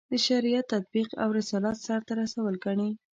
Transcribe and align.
د 0.11 0.13
شریعت 0.27 0.65
تطبیق 0.73 1.09
او 1.23 1.29
رسالت 1.39 1.75
سرته 1.87 2.11
رسول 2.21 2.53
ګڼي. 2.65 2.89